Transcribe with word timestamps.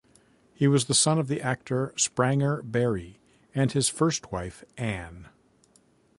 He 0.55 0.67
was 0.67 0.85
the 0.85 0.95
son 0.95 1.19
of 1.19 1.27
the 1.27 1.39
actor 1.39 1.93
Spranger 1.95 2.63
Barry 2.63 3.19
and 3.53 3.71
his 3.71 3.87
first 3.87 4.31
wife 4.31 4.63
Anne. 4.75 5.29